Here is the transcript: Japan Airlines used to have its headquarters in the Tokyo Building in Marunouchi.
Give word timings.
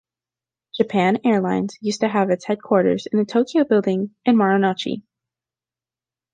Japan 0.75 1.19
Airlines 1.23 1.77
used 1.79 1.99
to 2.01 2.07
have 2.07 2.31
its 2.31 2.45
headquarters 2.45 3.05
in 3.05 3.19
the 3.19 3.25
Tokyo 3.25 3.63
Building 3.65 4.15
in 4.25 4.35
Marunouchi. 4.35 5.03